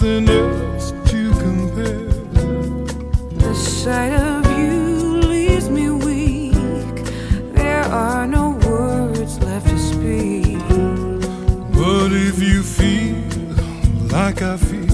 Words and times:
Nothing 0.00 0.28
else 0.28 0.92
to 1.10 1.30
compare. 1.32 2.08
The 3.42 3.54
sight 3.54 4.12
of 4.12 4.46
you 4.56 5.16
leaves 5.22 5.68
me 5.68 5.90
weak. 5.90 7.04
There 7.54 7.82
are 7.82 8.24
no 8.26 8.50
words 8.64 9.40
left 9.40 9.68
to 9.68 9.78
speak. 9.78 10.58
But 11.72 12.12
if 12.12 12.40
you 12.40 12.62
feel 12.62 13.16
like 14.12 14.40
I 14.40 14.56
feel, 14.56 14.86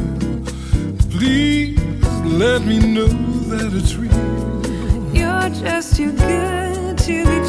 please 1.11 1.79
let 2.25 2.65
me 2.65 2.79
know 2.79 3.09
that 3.51 3.75
it's 3.75 3.97
real. 3.97 5.15
You're 5.15 5.51
just 5.51 5.97
too 5.97 6.13
good 6.13 6.97
to 6.99 7.25
be 7.27 7.44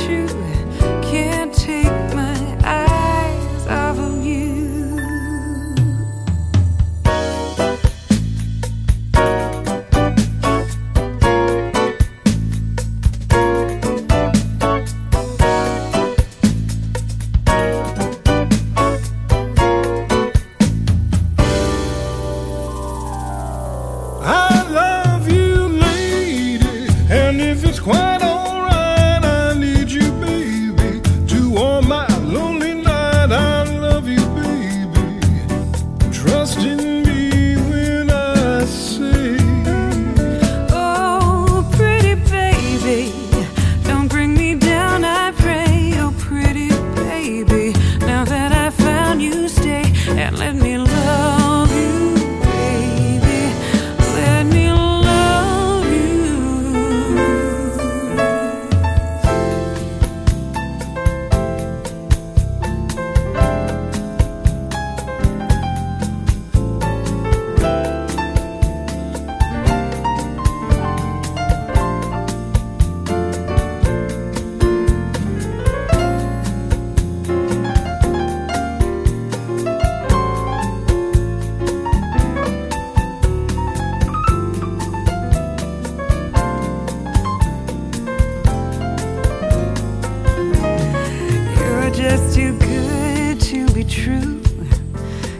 just 92.15 92.35
too 92.35 92.57
good 92.59 93.41
to 93.41 93.69
be 93.73 93.83
true. 93.83 94.41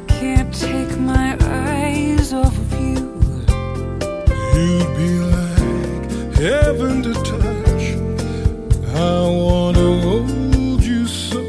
Can't 0.08 0.54
take 0.54 0.98
my 0.98 1.38
eyes 1.40 2.34
off 2.34 2.58
of 2.58 2.74
you. 2.74 2.98
You'd 4.54 4.92
be 4.98 5.12
like 5.36 6.36
heaven 6.36 7.02
to 7.04 7.14
touch. 7.14 7.86
I 8.94 9.22
wanna 9.44 10.02
hold 10.02 10.84
you 10.84 11.08
so. 11.08 11.42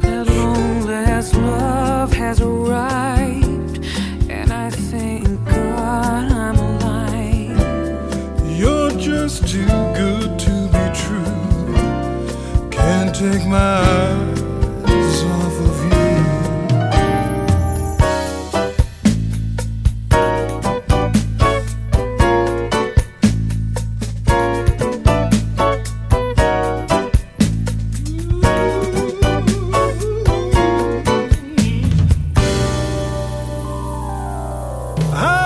That 0.00 0.26
long 0.28 0.86
last 0.86 1.34
love 1.34 2.12
has 2.14 2.40
arrived, 2.40 3.84
and 4.30 4.50
I 4.50 4.70
thank 4.70 5.44
God 5.44 6.32
I'm 6.32 6.58
alive. 6.70 7.60
You're 8.58 8.92
just 8.92 9.46
too 9.46 9.66
good 10.00 10.38
to 10.38 10.54
be 10.72 10.84
true 11.02 11.45
take 13.18 13.46
my 13.46 13.56
eyes 14.84 15.22
off 15.24 15.58
of 15.60 15.84
you. 15.84 15.96
I 35.14 35.45